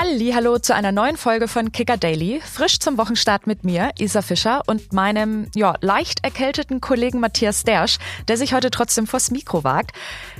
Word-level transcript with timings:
Hallo 0.00 0.58
zu 0.60 0.76
einer 0.76 0.92
neuen 0.92 1.16
Folge 1.16 1.48
von 1.48 1.72
Kicker 1.72 1.96
Daily. 1.96 2.40
Frisch 2.40 2.78
zum 2.78 2.98
Wochenstart 2.98 3.48
mit 3.48 3.64
mir, 3.64 3.90
Isa 3.98 4.22
Fischer 4.22 4.62
und 4.66 4.92
meinem 4.92 5.48
ja, 5.56 5.74
leicht 5.80 6.24
erkälteten 6.24 6.80
Kollegen 6.80 7.18
Matthias 7.18 7.64
Dersch, 7.64 7.98
der 8.28 8.36
sich 8.36 8.54
heute 8.54 8.70
trotzdem 8.70 9.08
vors 9.08 9.32
Mikro 9.32 9.64
wagt. 9.64 9.90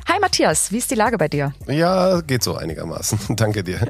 Hi 0.08 0.20
Matthias, 0.20 0.70
wie 0.70 0.78
ist 0.78 0.92
die 0.92 0.94
Lage 0.94 1.18
bei 1.18 1.26
dir? 1.26 1.54
Ja, 1.66 2.20
geht 2.20 2.44
so 2.44 2.54
einigermaßen. 2.54 3.18
Danke 3.36 3.64
dir. 3.64 3.80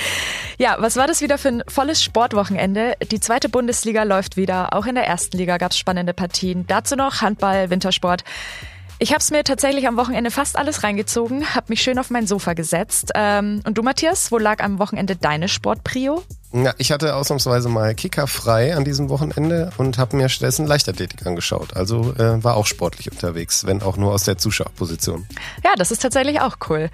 ja, 0.58 0.78
was 0.80 0.96
war 0.96 1.06
das 1.06 1.20
wieder 1.20 1.38
für 1.38 1.48
ein 1.48 1.62
volles 1.68 2.02
Sportwochenende? 2.02 2.94
Die 3.12 3.20
zweite 3.20 3.48
Bundesliga 3.48 4.02
läuft 4.02 4.36
wieder. 4.36 4.74
Auch 4.74 4.86
in 4.86 4.96
der 4.96 5.06
ersten 5.06 5.36
Liga 5.36 5.58
gab 5.58 5.70
es 5.70 5.78
spannende 5.78 6.12
Partien. 6.12 6.66
Dazu 6.66 6.96
noch 6.96 7.20
Handball, 7.20 7.70
Wintersport. 7.70 8.24
Ich 9.04 9.10
habe 9.10 9.18
es 9.18 9.30
mir 9.30 9.44
tatsächlich 9.44 9.86
am 9.86 9.98
Wochenende 9.98 10.30
fast 10.30 10.56
alles 10.56 10.82
reingezogen, 10.82 11.54
habe 11.54 11.66
mich 11.68 11.82
schön 11.82 11.98
auf 11.98 12.08
mein 12.08 12.26
Sofa 12.26 12.54
gesetzt. 12.54 13.10
Ähm, 13.14 13.60
und 13.66 13.76
du, 13.76 13.82
Matthias, 13.82 14.32
wo 14.32 14.38
lag 14.38 14.64
am 14.64 14.78
Wochenende 14.78 15.14
deine 15.14 15.50
Sportprio? 15.50 16.22
Ja, 16.54 16.72
ich 16.78 16.90
hatte 16.90 17.14
ausnahmsweise 17.14 17.68
mal 17.68 17.94
Kicker 17.94 18.26
frei 18.26 18.74
an 18.74 18.84
diesem 18.84 19.10
Wochenende 19.10 19.72
und 19.76 19.98
habe 19.98 20.16
mir 20.16 20.30
stattdessen 20.30 20.66
Leichtathletik 20.66 21.26
angeschaut. 21.26 21.76
Also 21.76 22.14
äh, 22.14 22.42
war 22.42 22.56
auch 22.56 22.64
sportlich 22.64 23.12
unterwegs, 23.12 23.66
wenn 23.66 23.82
auch 23.82 23.98
nur 23.98 24.14
aus 24.14 24.22
der 24.22 24.38
Zuschauerposition. 24.38 25.26
Ja, 25.64 25.72
das 25.76 25.90
ist 25.90 26.00
tatsächlich 26.00 26.40
auch 26.40 26.56
cool. 26.70 26.88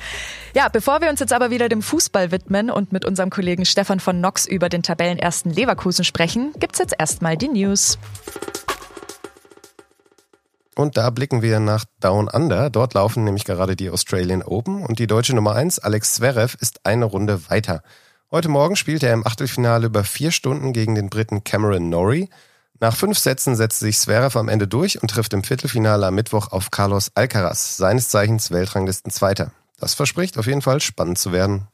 Ja, 0.54 0.68
bevor 0.68 1.02
wir 1.02 1.10
uns 1.10 1.20
jetzt 1.20 1.32
aber 1.32 1.50
wieder 1.50 1.68
dem 1.68 1.82
Fußball 1.82 2.32
widmen 2.32 2.70
und 2.70 2.90
mit 2.90 3.04
unserem 3.04 3.30
Kollegen 3.30 3.64
Stefan 3.66 4.00
von 4.00 4.20
Nox 4.20 4.46
über 4.46 4.68
den 4.68 4.82
Tabellenersten 4.82 5.52
Leverkusen 5.52 6.04
sprechen, 6.04 6.54
gibt's 6.58 6.80
jetzt 6.80 6.94
erstmal 6.98 7.36
die 7.36 7.48
News. 7.48 7.98
Und 10.80 10.96
da 10.96 11.10
blicken 11.10 11.42
wir 11.42 11.60
nach 11.60 11.84
Down 12.00 12.26
Under. 12.26 12.70
Dort 12.70 12.94
laufen 12.94 13.22
nämlich 13.22 13.44
gerade 13.44 13.76
die 13.76 13.90
Australian 13.90 14.42
Open 14.42 14.82
und 14.82 14.98
die 14.98 15.06
deutsche 15.06 15.36
Nummer 15.36 15.54
1, 15.54 15.78
Alex 15.80 16.14
Zverev, 16.14 16.56
ist 16.58 16.86
eine 16.86 17.04
Runde 17.04 17.50
weiter. 17.50 17.82
Heute 18.30 18.48
Morgen 18.48 18.76
spielt 18.76 19.02
er 19.02 19.12
im 19.12 19.26
Achtelfinale 19.26 19.88
über 19.88 20.04
vier 20.04 20.30
Stunden 20.30 20.72
gegen 20.72 20.94
den 20.94 21.10
Briten 21.10 21.44
Cameron 21.44 21.90
Norrie. 21.90 22.30
Nach 22.80 22.96
fünf 22.96 23.18
Sätzen 23.18 23.56
setzt 23.56 23.80
sich 23.80 23.98
Zverev 23.98 24.38
am 24.38 24.48
Ende 24.48 24.66
durch 24.66 25.02
und 25.02 25.10
trifft 25.10 25.34
im 25.34 25.44
Viertelfinale 25.44 26.06
am 26.06 26.14
Mittwoch 26.14 26.50
auf 26.50 26.70
Carlos 26.70 27.10
Alcaraz, 27.14 27.76
seines 27.76 28.08
Zeichens 28.08 28.50
Weltranglisten 28.50 29.12
Zweiter. 29.12 29.52
Das 29.78 29.92
verspricht 29.92 30.38
auf 30.38 30.46
jeden 30.46 30.62
Fall 30.62 30.80
spannend 30.80 31.18
zu 31.18 31.30
werden. 31.30 31.68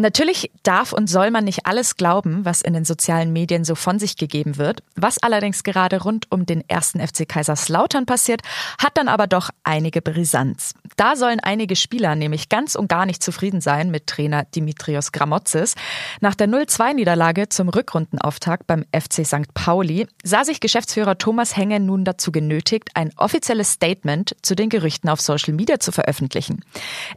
Natürlich 0.00 0.50
darf 0.62 0.94
und 0.94 1.08
soll 1.08 1.30
man 1.30 1.44
nicht 1.44 1.66
alles 1.66 1.96
glauben, 1.96 2.46
was 2.46 2.62
in 2.62 2.72
den 2.72 2.86
sozialen 2.86 3.34
Medien 3.34 3.64
so 3.64 3.74
von 3.74 3.98
sich 3.98 4.16
gegeben 4.16 4.56
wird. 4.56 4.82
Was 4.96 5.18
allerdings 5.18 5.62
gerade 5.62 6.02
rund 6.02 6.26
um 6.30 6.46
den 6.46 6.66
ersten 6.68 7.06
FC 7.06 7.28
Kaiserslautern 7.28 8.06
passiert, 8.06 8.40
hat 8.82 8.96
dann 8.96 9.08
aber 9.08 9.26
doch 9.26 9.50
einige 9.62 10.00
Brisanz. 10.00 10.72
Da 10.96 11.16
sollen 11.16 11.40
einige 11.40 11.76
Spieler 11.76 12.14
nämlich 12.14 12.48
ganz 12.48 12.76
und 12.76 12.88
gar 12.88 13.04
nicht 13.04 13.22
zufrieden 13.22 13.60
sein 13.60 13.90
mit 13.90 14.06
Trainer 14.06 14.44
Dimitrios 14.44 15.12
Gramotzes. 15.12 15.74
Nach 16.20 16.34
der 16.34 16.48
0-2-Niederlage 16.48 17.50
zum 17.50 17.68
Rückrundenauftakt 17.68 18.66
beim 18.66 18.86
FC 18.92 19.26
St. 19.26 19.52
Pauli 19.52 20.06
sah 20.24 20.44
sich 20.44 20.60
Geschäftsführer 20.60 21.18
Thomas 21.18 21.58
Henge 21.58 21.78
nun 21.78 22.04
dazu 22.04 22.32
genötigt, 22.32 22.88
ein 22.94 23.12
offizielles 23.16 23.72
Statement 23.72 24.34
zu 24.40 24.56
den 24.56 24.70
Gerüchten 24.70 25.10
auf 25.10 25.20
Social 25.20 25.52
Media 25.52 25.78
zu 25.78 25.92
veröffentlichen. 25.92 26.64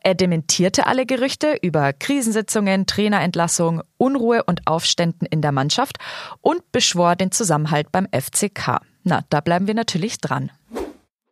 Er 0.04 0.16
dementierte 0.16 0.86
alle 0.86 1.06
Gerüchte 1.06 1.58
über 1.62 1.94
Krisensitzungen 1.94 2.73
Verletzungen, 2.74 2.86
Trainerentlassung, 2.86 3.82
Unruhe 3.98 4.44
und 4.44 4.62
Aufständen 4.66 5.28
in 5.28 5.42
der 5.42 5.52
Mannschaft 5.52 5.98
und 6.42 6.72
beschwor 6.72 7.16
den 7.16 7.32
Zusammenhalt 7.32 7.92
beim 7.92 8.08
FCK. 8.12 8.80
Na, 9.04 9.24
da 9.30 9.42
bleiben 9.42 9.68
wir 9.68 9.74
natürlich 9.74 10.20
dran. 10.20 10.52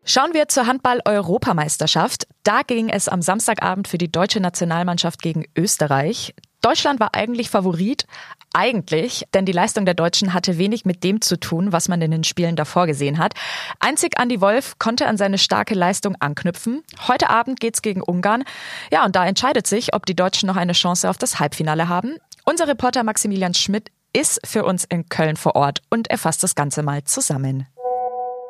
Schauen 0.04 0.34
wir 0.34 0.48
zur 0.48 0.66
Handball-Europameisterschaft. 0.66 2.28
Da 2.44 2.62
ging 2.64 2.90
es 2.90 3.08
am 3.08 3.22
Samstagabend 3.22 3.88
für 3.88 3.98
die 3.98 4.12
deutsche 4.12 4.40
Nationalmannschaft 4.40 5.22
gegen 5.22 5.46
Österreich. 5.56 6.34
Deutschland 6.62 7.00
war 7.00 7.14
eigentlich 7.14 7.50
Favorit, 7.50 8.06
eigentlich, 8.54 9.26
denn 9.34 9.46
die 9.46 9.52
Leistung 9.52 9.86
der 9.86 9.94
Deutschen 9.94 10.34
hatte 10.34 10.58
wenig 10.58 10.86
mit 10.86 11.04
dem 11.04 11.22
zu 11.22 11.40
tun, 11.40 11.72
was 11.72 11.88
man 11.88 12.02
in 12.02 12.12
den 12.12 12.24
Spielen 12.24 12.56
davor 12.56 12.88
gesehen 12.88 13.18
hat. 13.18 13.34
Einzig 13.80 14.20
Andy 14.20 14.42
Wolf 14.42 14.78
konnte 14.80 15.08
an 15.08 15.18
seine 15.18 15.38
starke 15.38 15.74
Leistung 15.74 16.16
anknüpfen. 16.20 16.84
Heute 17.08 17.30
Abend 17.30 17.60
geht's 17.60 17.82
gegen 17.82 18.02
Ungarn. 18.02 18.44
Ja, 18.92 19.06
und 19.06 19.16
da 19.16 19.26
entscheidet 19.26 19.68
sich, 19.68 19.94
ob 19.94 20.06
die 20.06 20.16
Deutschen 20.16 20.48
noch 20.48 20.58
eine 20.58 20.74
Chance 20.74 21.10
auf 21.10 21.18
das 21.18 21.40
Halbfinale 21.40 21.88
haben. 21.88 22.18
Unser 22.44 22.68
Reporter 22.68 23.04
Maximilian 23.04 23.54
Schmidt 23.54 23.92
ist 24.14 24.42
für 24.46 24.66
uns 24.66 24.86
in 24.86 25.08
Köln 25.08 25.38
vor 25.38 25.56
Ort 25.56 25.82
und 25.90 26.10
er 26.10 26.18
fasst 26.18 26.44
das 26.44 26.56
Ganze 26.56 26.84
mal 26.84 27.04
zusammen. 27.04 27.68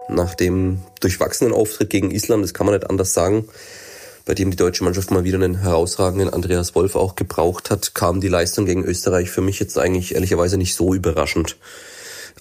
Nach 0.08 0.34
dem 0.34 0.82
durchwachsenen 1.00 1.54
Auftritt 1.54 1.90
gegen 1.90 2.12
Island, 2.12 2.44
das 2.44 2.54
kann 2.54 2.66
man 2.66 2.76
nicht 2.76 2.90
anders 2.90 3.14
sagen, 3.14 3.48
bei 4.26 4.34
dem 4.34 4.52
die 4.52 4.58
deutsche 4.58 4.84
Mannschaft 4.84 5.12
mal 5.12 5.24
wieder 5.24 5.38
einen 5.38 5.62
herausragenden 5.62 6.30
Andreas 6.30 6.76
Wolf 6.76 6.96
auch 6.96 7.16
gebraucht 7.16 7.70
hat, 7.70 7.96
kam 7.96 8.22
die 8.22 8.28
Leistung 8.28 8.66
gegen 8.66 8.84
Österreich 8.84 9.30
für 9.30 9.42
mich 9.42 9.60
jetzt 9.60 9.78
eigentlich 9.78 10.16
ehrlicherweise 10.16 10.58
nicht 10.58 10.76
so 10.76 10.94
überraschend. 10.94 11.58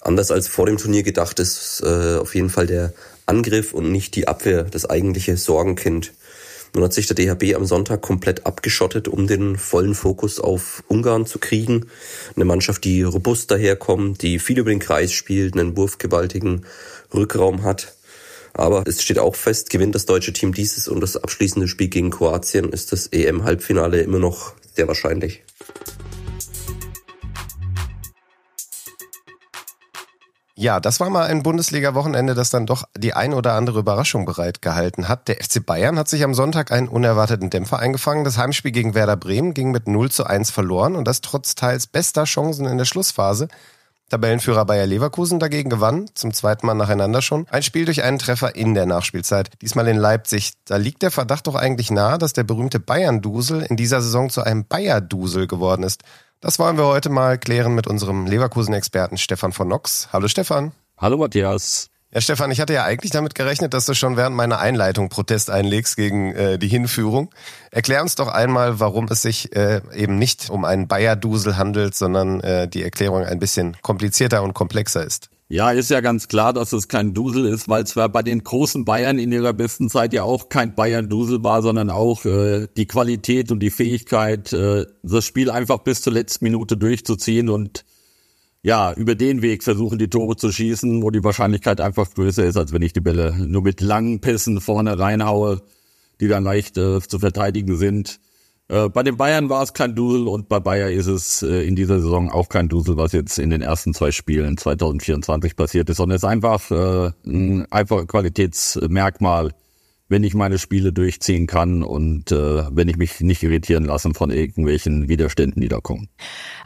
Anders 0.01 0.31
als 0.31 0.47
vor 0.47 0.65
dem 0.65 0.77
Turnier 0.77 1.03
gedacht 1.03 1.39
ist 1.39 1.81
äh, 1.85 2.17
auf 2.17 2.33
jeden 2.35 2.49
Fall 2.49 2.67
der 2.67 2.93
Angriff 3.25 3.73
und 3.73 3.91
nicht 3.91 4.15
die 4.15 4.27
Abwehr 4.27 4.63
das 4.63 4.89
eigentliche 4.89 5.37
Sorgenkind. 5.37 6.13
Nun 6.73 6.85
hat 6.85 6.93
sich 6.93 7.07
der 7.07 7.15
DHB 7.15 7.55
am 7.55 7.65
Sonntag 7.65 8.01
komplett 8.01 8.45
abgeschottet, 8.45 9.09
um 9.09 9.27
den 9.27 9.57
vollen 9.57 9.93
Fokus 9.93 10.39
auf 10.39 10.83
Ungarn 10.87 11.25
zu 11.25 11.37
kriegen. 11.37 11.87
Eine 12.35 12.45
Mannschaft, 12.45 12.85
die 12.85 13.03
robust 13.03 13.51
daherkommt, 13.51 14.21
die 14.21 14.39
viel 14.39 14.59
über 14.59 14.69
den 14.69 14.79
Kreis 14.79 15.11
spielt, 15.11 15.53
einen 15.53 15.75
wurfgewaltigen 15.75 16.65
Rückraum 17.13 17.63
hat. 17.63 17.93
Aber 18.53 18.83
es 18.85 19.01
steht 19.01 19.19
auch 19.19 19.35
fest, 19.35 19.69
gewinnt 19.69 19.95
das 19.95 20.05
deutsche 20.05 20.33
Team 20.33 20.53
dieses 20.53 20.87
und 20.87 21.01
das 21.01 21.17
abschließende 21.17 21.67
Spiel 21.67 21.87
gegen 21.87 22.09
Kroatien, 22.09 22.69
ist 22.69 22.91
das 22.91 23.07
EM-Halbfinale 23.07 24.01
immer 24.01 24.19
noch 24.19 24.53
sehr 24.75 24.87
wahrscheinlich. 24.87 25.43
Ja, 30.61 30.79
das 30.79 30.99
war 30.99 31.09
mal 31.09 31.25
ein 31.25 31.41
Bundesliga-Wochenende, 31.41 32.35
das 32.35 32.51
dann 32.51 32.67
doch 32.67 32.83
die 32.95 33.15
ein 33.15 33.33
oder 33.33 33.53
andere 33.53 33.79
Überraschung 33.79 34.25
bereitgehalten 34.25 35.07
hat. 35.07 35.27
Der 35.27 35.37
FC 35.37 35.65
Bayern 35.65 35.97
hat 35.97 36.07
sich 36.07 36.23
am 36.23 36.35
Sonntag 36.35 36.71
einen 36.71 36.87
unerwarteten 36.87 37.49
Dämpfer 37.49 37.79
eingefangen. 37.79 38.23
Das 38.25 38.37
Heimspiel 38.37 38.71
gegen 38.71 38.93
Werder 38.93 39.17
Bremen 39.17 39.55
ging 39.55 39.71
mit 39.71 39.87
0 39.87 40.11
zu 40.11 40.23
1 40.23 40.51
verloren 40.51 40.95
und 40.95 41.07
das 41.07 41.21
trotz 41.21 41.55
teils 41.55 41.87
bester 41.87 42.25
Chancen 42.25 42.67
in 42.67 42.77
der 42.77 42.85
Schlussphase. 42.85 43.47
Tabellenführer 44.11 44.65
Bayer 44.65 44.85
Leverkusen 44.85 45.39
dagegen 45.39 45.69
gewann, 45.69 46.09
zum 46.15 46.33
zweiten 46.33 46.65
Mal 46.65 46.73
nacheinander 46.73 47.21
schon, 47.21 47.47
ein 47.49 47.63
Spiel 47.63 47.85
durch 47.85 48.03
einen 48.03 48.19
Treffer 48.19 48.57
in 48.57 48.73
der 48.73 48.85
Nachspielzeit, 48.85 49.49
diesmal 49.61 49.87
in 49.87 49.95
Leipzig. 49.95 50.51
Da 50.65 50.75
liegt 50.75 51.01
der 51.01 51.11
Verdacht 51.11 51.47
doch 51.47 51.55
eigentlich 51.55 51.91
nahe, 51.91 52.17
dass 52.17 52.33
der 52.33 52.43
berühmte 52.43 52.81
Bayern-Dusel 52.81 53.61
in 53.61 53.77
dieser 53.77 54.01
Saison 54.01 54.29
zu 54.29 54.43
einem 54.43 54.65
Bayer-Dusel 54.65 55.47
geworden 55.47 55.83
ist. 55.83 56.03
Das 56.41 56.59
wollen 56.59 56.77
wir 56.77 56.87
heute 56.87 57.09
mal 57.09 57.37
klären 57.37 57.73
mit 57.73 57.87
unserem 57.87 58.25
Leverkusen-Experten 58.25 59.17
Stefan 59.17 59.53
von 59.53 59.69
Nox. 59.69 60.09
Hallo 60.11 60.27
Stefan. 60.27 60.73
Hallo 60.97 61.17
Matthias. 61.17 61.90
Ja, 62.13 62.19
Stefan, 62.19 62.51
ich 62.51 62.59
hatte 62.59 62.73
ja 62.73 62.83
eigentlich 62.83 63.11
damit 63.11 63.35
gerechnet, 63.35 63.73
dass 63.73 63.85
du 63.85 63.93
schon 63.93 64.17
während 64.17 64.35
meiner 64.35 64.59
Einleitung 64.59 65.07
Protest 65.07 65.49
einlegst 65.49 65.95
gegen 65.95 66.33
äh, 66.33 66.59
die 66.59 66.67
Hinführung. 66.67 67.33
Erklär 67.71 68.01
uns 68.01 68.15
doch 68.15 68.27
einmal, 68.27 68.81
warum 68.81 69.05
es 69.05 69.21
sich 69.21 69.55
äh, 69.55 69.79
eben 69.95 70.17
nicht 70.17 70.49
um 70.49 70.65
einen 70.65 70.89
Bayer-Dusel 70.89 71.55
handelt, 71.55 71.95
sondern 71.95 72.41
äh, 72.41 72.67
die 72.67 72.83
Erklärung 72.83 73.23
ein 73.23 73.39
bisschen 73.39 73.77
komplizierter 73.81 74.43
und 74.43 74.53
komplexer 74.53 75.05
ist. 75.05 75.29
Ja, 75.47 75.71
ist 75.71 75.89
ja 75.89 76.01
ganz 76.01 76.27
klar, 76.27 76.51
dass 76.51 76.73
es 76.73 76.89
kein 76.89 77.13
Dusel 77.13 77.45
ist, 77.45 77.69
weil 77.69 77.85
zwar 77.85 78.09
bei 78.09 78.23
den 78.23 78.43
großen 78.43 78.83
Bayern 78.83 79.17
in 79.17 79.31
ihrer 79.31 79.53
besten 79.53 79.89
Zeit 79.89 80.11
ja 80.11 80.23
auch 80.23 80.49
kein 80.49 80.75
Bayern-Dusel 80.75 81.43
war, 81.45 81.61
sondern 81.61 81.89
auch 81.89 82.25
äh, 82.25 82.67
die 82.75 82.87
Qualität 82.87 83.53
und 83.53 83.61
die 83.61 83.71
Fähigkeit, 83.71 84.51
äh, 84.51 84.85
das 85.01 85.25
Spiel 85.25 85.49
einfach 85.49 85.79
bis 85.79 86.01
zur 86.01 86.11
letzten 86.11 86.43
Minute 86.43 86.75
durchzuziehen 86.75 87.47
und 87.47 87.85
ja, 88.63 88.93
über 88.93 89.15
den 89.15 89.41
Weg 89.41 89.63
versuchen, 89.63 89.97
die 89.97 90.09
Tore 90.09 90.35
zu 90.35 90.51
schießen, 90.51 91.01
wo 91.01 91.09
die 91.09 91.23
Wahrscheinlichkeit 91.23 91.81
einfach 91.81 92.09
größer 92.13 92.45
ist, 92.45 92.57
als 92.57 92.73
wenn 92.73 92.83
ich 92.83 92.93
die 92.93 93.01
Bälle 93.01 93.35
nur 93.37 93.63
mit 93.63 93.81
langen 93.81 94.21
Pässen 94.21 94.61
vorne 94.61 94.99
reinhaue, 94.99 95.61
die 96.19 96.27
dann 96.27 96.43
leicht 96.43 96.77
äh, 96.77 96.99
zu 97.01 97.19
verteidigen 97.19 97.75
sind. 97.77 98.19
Äh, 98.67 98.89
bei 98.89 99.01
den 99.01 99.17
Bayern 99.17 99.49
war 99.49 99.63
es 99.63 99.73
kein 99.73 99.95
Dusel 99.95 100.27
und 100.27 100.47
bei 100.47 100.59
Bayer 100.59 100.91
ist 100.91 101.07
es 101.07 101.41
äh, 101.41 101.67
in 101.67 101.75
dieser 101.75 101.99
Saison 101.99 102.29
auch 102.29 102.49
kein 102.49 102.69
Dusel, 102.69 102.97
was 102.97 103.13
jetzt 103.13 103.39
in 103.39 103.49
den 103.49 103.63
ersten 103.63 103.95
zwei 103.95 104.11
Spielen 104.11 104.57
2024 104.57 105.55
passiert 105.55 105.89
ist, 105.89 105.97
sondern 105.97 106.17
es 106.17 106.23
ist 106.23 106.29
einfach 106.29 106.69
äh, 106.69 107.11
ein 107.25 107.65
einfaches 107.71 108.07
Qualitätsmerkmal, 108.07 109.53
wenn 110.11 110.23
ich 110.23 110.33
meine 110.33 110.59
Spiele 110.59 110.91
durchziehen 110.91 111.47
kann 111.47 111.83
und 111.83 112.31
äh, 112.31 112.63
wenn 112.69 112.89
ich 112.89 112.97
mich 112.97 113.21
nicht 113.21 113.41
irritieren 113.41 113.85
lasse 113.85 114.13
von 114.13 114.29
irgendwelchen 114.29 115.07
Widerständen, 115.07 115.61
die 115.61 115.69
da 115.69 115.79
kommen. 115.79 116.09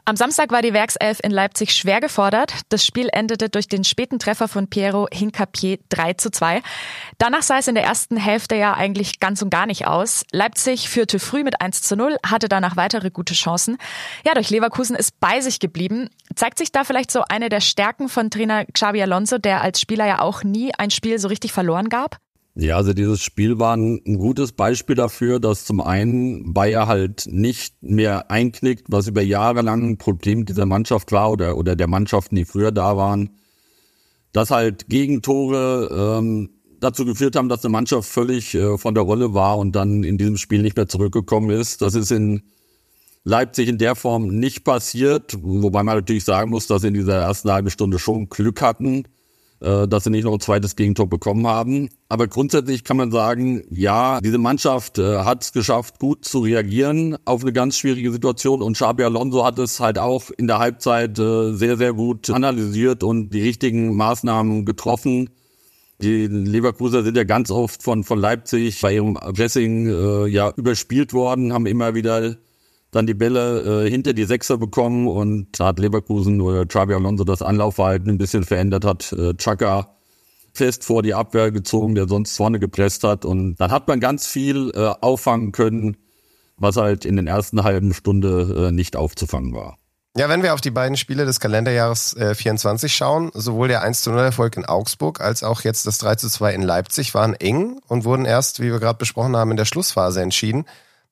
Am 0.04 0.16
Samstag 0.16 0.52
war 0.52 0.62
die 0.62 0.74
Werkself 0.74 1.20
in 1.24 1.32
Leipzig 1.32 1.72
schwer 1.74 2.00
gefordert. 2.00 2.54
Das 2.70 2.86
Spiel 2.86 3.08
endete 3.12 3.50
durch 3.50 3.68
den 3.68 3.84
späten 3.84 4.20
Treffer 4.20 4.48
von 4.48 4.68
Piero 4.68 5.08
Hincapier 5.12 5.78
3 5.90 6.14
zu 6.14 6.32
2. 6.32 6.62
Danach 7.20 7.44
sah 7.44 7.60
es 7.60 7.68
in 7.68 7.76
der 7.76 7.84
ersten 7.84 8.18
Hälfte 8.18 8.56
ja 8.56 8.74
eigentlich 8.74 9.20
ganz 9.20 9.42
und 9.42 9.52
gar 9.52 9.68
nicht 9.68 9.86
aus. 9.86 10.26
Leipzig 10.32 10.90
führte 10.90 11.20
früh 11.20 11.44
mit 11.44 11.62
1 11.62 11.84
zu 11.84 11.96
0, 11.96 12.18
hatte 12.26 12.50
danach 12.50 12.76
weitere 12.76 13.12
gute 13.12 13.36
Chancen. 13.36 13.78
Ja, 14.26 14.34
durch 14.34 14.50
Leverkusen 14.50 14.96
ist 14.96 15.20
bei 15.20 15.40
sich 15.40 15.60
geblieben. 15.60 16.10
Zeigt 16.36 16.58
sich 16.58 16.72
da 16.72 16.84
vielleicht 16.84 17.12
so 17.12 17.24
eine 17.30 17.50
der 17.50 17.62
Stärken 17.62 18.10
von 18.10 18.32
Trainer 18.32 18.66
Xabi 18.66 19.02
Alonso, 19.02 19.38
der 19.38 19.62
als 19.62 19.80
Spieler 19.80 20.08
ja 20.08 20.22
auch 20.22 20.44
nie 20.44 20.74
ein 20.76 20.90
Spiel 20.90 21.20
so 21.20 21.28
richtig 21.28 21.54
verloren 21.54 21.90
gab? 21.90 22.18
Ja, 22.57 22.78
also 22.78 22.94
dieses 22.94 23.22
Spiel 23.22 23.60
war 23.60 23.75
ein, 23.75 24.02
gutes 24.18 24.54
Beispiel 24.54 24.96
dafür, 24.96 25.42
dass 25.42 25.66
zum 25.66 25.81
einen 25.81 26.54
Bayer 26.54 26.88
halt 26.88 27.28
nicht 27.30 27.75
mehr 27.84 28.31
einknickt, 28.31 28.86
was 28.88 29.07
über 29.07 29.22
Jahre 29.22 29.62
lang 29.62 29.84
ein 29.84 29.98
Problem 29.98 30.46
dieser 30.46 30.66
Mannschaft 30.66 31.12
war 31.12 31.31
oder, 31.31 31.57
oder 31.57 31.75
der 31.75 31.88
Mannschaften, 31.88 32.38
die 32.38 32.46
früher 32.46 32.72
da 32.72 32.96
waren, 32.96 33.31
dass 34.31 34.52
halt 34.52 34.88
Gegentore 34.88 36.18
ähm, 36.18 36.50
dazu 36.80 37.04
geführt 37.04 37.36
haben, 37.36 37.50
dass 37.50 37.66
eine 37.66 37.74
Mannschaft 37.74 38.07
völlig 38.07 38.56
äh, 38.56 38.78
von 38.78 38.96
der 38.96 39.04
Rolle 39.04 39.34
war 39.34 39.58
und 39.58 39.75
dann 39.75 40.06
in 40.06 40.18
diesem 40.18 40.38
Spiel 40.38 40.62
nicht 40.62 40.78
mehr 40.78 40.88
zurückgekommen 40.88 41.50
ist. 41.50 41.81
Das 41.81 41.94
ist 41.94 42.12
in 42.12 42.44
Leipzig 43.25 43.68
in 43.68 43.80
der 43.80 43.96
Form 43.96 44.28
nicht 44.28 44.63
passiert, 44.63 45.38
wobei 45.42 45.84
man 45.84 45.98
natürlich 45.98 46.24
sagen 46.24 46.51
muss, 46.51 46.68
dass 46.68 46.84
sie 46.84 46.88
in 46.88 46.94
dieser 46.94 47.18
ersten 47.18 47.51
halben 47.51 47.69
Stunde 47.69 48.00
schon 48.00 48.30
Glück 48.30 48.62
hatten 48.62 49.04
dass 49.66 50.04
sie 50.04 50.10
nicht 50.10 50.24
noch 50.26 50.34
ein 50.34 50.40
zweites 50.40 50.76
Gegentor 50.76 51.08
bekommen 51.08 51.48
haben. 51.48 51.90
Aber 52.08 52.28
grundsätzlich 52.28 52.84
kann 52.84 52.98
man 52.98 53.12
sagen, 53.12 53.64
ja, 53.70 54.22
diese 54.22 54.38
Mannschaft 54.38 55.00
äh, 55.00 55.20
hat 55.20 55.44
es 55.44 55.54
geschafft, 55.54 56.00
gut 56.00 56.24
zu 56.24 56.40
reagieren 56.40 57.18
auf 57.26 57.42
eine 57.42 57.52
ganz 57.52 57.78
schwierige 57.78 58.12
Situation 58.12 58.62
und 58.62 58.74
Xabi 58.74 59.04
Alonso 59.04 59.44
hat 59.44 59.58
es 59.60 59.80
halt 59.80 59.98
auch 59.98 60.30
in 60.38 60.48
der 60.48 60.60
Halbzeit 60.60 61.18
äh, 61.18 61.54
sehr, 61.54 61.78
sehr 61.78 61.94
gut 61.94 62.30
analysiert 62.30 63.04
und 63.04 63.32
die 63.32 63.42
richtigen 63.42 63.96
Maßnahmen 63.96 64.66
getroffen. 64.66 65.30
Die 66.02 66.28
Leverkuser 66.28 67.04
sind 67.04 67.16
ja 67.16 67.24
ganz 67.24 67.50
oft 67.52 67.82
von, 67.82 68.04
von 68.04 68.20
Leipzig 68.20 68.82
bei 68.82 68.96
ihrem 68.96 69.14
Pressing 69.14 69.88
äh, 69.88 70.28
ja 70.28 70.52
überspielt 70.56 71.14
worden, 71.14 71.54
haben 71.54 71.66
immer 71.66 71.96
wieder 71.96 72.36
dann 72.96 73.06
die 73.06 73.14
Bälle 73.14 73.86
äh, 73.86 73.90
hinter 73.90 74.14
die 74.14 74.24
Sechser 74.24 74.58
bekommen 74.58 75.08
und 75.08 75.60
da 75.60 75.68
hat 75.68 75.80
Leverkusen 75.80 76.40
oder 76.40 76.66
Xabi 76.66 76.94
Alonso 76.94 77.26
das 77.26 77.42
Anlaufverhalten 77.42 78.10
ein 78.10 78.18
bisschen 78.18 78.44
verändert 78.44 78.86
hat. 78.86 79.12
Äh, 79.12 79.34
Chaka 79.36 79.96
fest 80.54 80.86
vor 80.86 81.04
die 81.04 81.14
Abwehr 81.14 81.52
gezogen, 81.52 81.96
der 81.96 82.08
sonst 82.08 82.38
vorne 82.38 82.60
gepresst 82.60 83.04
hat 83.04 83.26
und 83.26 83.58
dann 83.58 83.72
hat 83.72 83.90
man 83.90 84.00
ganz 84.00 84.28
viel 84.28 84.72
äh, 84.74 84.94
auffangen 85.02 85.52
können, 85.52 85.98
was 86.58 86.78
halt 86.78 87.04
in 87.04 87.18
den 87.18 87.28
ersten 87.28 87.64
halben 87.64 87.94
Stunde 87.94 88.68
äh, 88.70 88.72
nicht 88.72 88.96
aufzufangen 88.96 89.54
war. 89.54 89.78
Ja, 90.18 90.30
wenn 90.30 90.44
wir 90.44 90.54
auf 90.54 90.62
die 90.62 90.72
beiden 90.72 90.96
Spiele 90.96 91.26
des 91.26 91.42
Kalenderjahres 91.42 92.16
äh, 92.16 92.34
24 92.34 92.96
schauen, 92.96 93.32
sowohl 93.34 93.68
der 93.68 93.82
1 93.82 94.06
0 94.06 94.18
Erfolg 94.20 94.56
in 94.56 94.64
Augsburg 94.64 95.20
als 95.20 95.44
auch 95.44 95.62
jetzt 95.62 95.86
das 95.86 95.98
3 95.98 96.16
2 96.16 96.54
in 96.54 96.62
Leipzig 96.62 97.14
waren 97.14 97.34
eng 97.34 97.82
und 97.90 98.06
wurden 98.06 98.24
erst, 98.24 98.62
wie 98.62 98.72
wir 98.72 98.80
gerade 98.80 98.98
besprochen 98.98 99.36
haben, 99.36 99.52
in 99.52 99.58
der 99.58 99.66
Schlussphase 99.66 100.22
entschieden. 100.22 100.64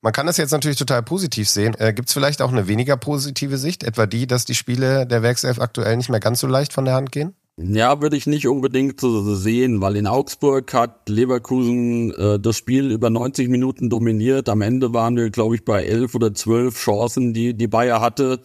Man 0.04 0.12
kann 0.12 0.26
das 0.26 0.36
jetzt 0.36 0.50
natürlich 0.50 0.76
total 0.76 1.02
positiv 1.02 1.48
sehen. 1.48 1.74
Äh, 1.78 1.94
Gibt 1.94 2.08
es 2.08 2.12
vielleicht 2.12 2.42
auch 2.42 2.52
eine 2.52 2.68
weniger 2.68 2.98
positive 2.98 3.56
Sicht, 3.56 3.82
etwa 3.82 4.04
die, 4.04 4.26
dass 4.26 4.44
die 4.44 4.54
Spiele 4.54 5.06
der 5.06 5.22
Werkself 5.22 5.58
aktuell 5.58 5.96
nicht 5.96 6.10
mehr 6.10 6.20
ganz 6.20 6.40
so 6.40 6.46
leicht 6.46 6.74
von 6.74 6.84
der 6.84 6.92
Hand 6.92 7.10
gehen? 7.10 7.32
Ja, 7.56 8.02
würde 8.02 8.14
ich 8.14 8.26
nicht 8.26 8.46
unbedingt 8.46 9.00
so 9.00 9.34
sehen, 9.34 9.80
weil 9.80 9.96
in 9.96 10.06
Augsburg 10.06 10.74
hat 10.74 11.08
Leverkusen 11.08 12.12
äh, 12.16 12.38
das 12.38 12.58
Spiel 12.58 12.90
über 12.90 13.08
90 13.08 13.48
Minuten 13.48 13.88
dominiert. 13.88 14.50
Am 14.50 14.60
Ende 14.60 14.92
waren 14.92 15.16
wir, 15.16 15.30
glaube 15.30 15.54
ich, 15.54 15.64
bei 15.64 15.84
elf 15.84 16.14
oder 16.14 16.34
zwölf 16.34 16.78
Chancen, 16.78 17.32
die 17.32 17.54
die 17.54 17.66
Bayer 17.68 18.02
hatte. 18.02 18.40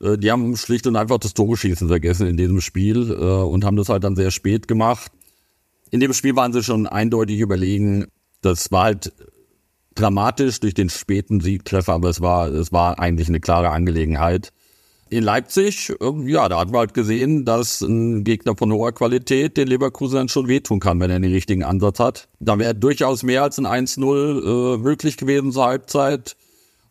Äh, 0.00 0.16
die 0.16 0.32
haben 0.32 0.56
schlicht 0.56 0.86
und 0.86 0.96
einfach 0.96 1.18
das 1.18 1.34
Tore-Schießen 1.34 1.88
vergessen 1.88 2.26
in 2.26 2.38
diesem 2.38 2.62
Spiel 2.62 3.10
äh, 3.10 3.14
und 3.14 3.66
haben 3.66 3.76
das 3.76 3.90
halt 3.90 4.02
dann 4.02 4.16
sehr 4.16 4.30
spät 4.30 4.66
gemacht. 4.66 5.12
In 5.90 6.00
dem 6.00 6.14
Spiel 6.14 6.36
waren 6.36 6.54
sie 6.54 6.62
schon 6.62 6.86
eindeutig 6.86 7.40
überlegen. 7.40 8.06
Das 8.40 8.72
war 8.72 8.84
halt 8.84 9.12
dramatisch 9.96 10.60
durch 10.60 10.74
den 10.74 10.88
späten 10.88 11.40
Siegtreffer, 11.40 11.94
aber 11.94 12.08
es 12.08 12.20
war, 12.20 12.48
es 12.48 12.72
war 12.72 12.98
eigentlich 12.98 13.28
eine 13.28 13.40
klare 13.40 13.70
Angelegenheit. 13.70 14.52
In 15.08 15.22
Leipzig, 15.22 15.92
ja, 16.24 16.48
da 16.48 16.58
hat 16.58 16.70
man 16.70 16.80
halt 16.80 16.94
gesehen, 16.94 17.44
dass 17.44 17.80
ein 17.80 18.24
Gegner 18.24 18.56
von 18.56 18.72
hoher 18.72 18.92
Qualität 18.92 19.56
den 19.56 19.68
Leverkusen 19.68 20.28
schon 20.28 20.48
wehtun 20.48 20.80
kann, 20.80 20.98
wenn 20.98 21.10
er 21.10 21.20
den 21.20 21.32
richtigen 21.32 21.62
Ansatz 21.62 22.00
hat. 22.00 22.28
Da 22.40 22.58
wäre 22.58 22.74
durchaus 22.74 23.22
mehr 23.22 23.44
als 23.44 23.58
ein 23.58 23.66
1-0 23.66 24.74
äh, 24.74 24.78
möglich 24.78 25.16
gewesen 25.16 25.52
zur 25.52 25.64
Halbzeit. 25.64 26.36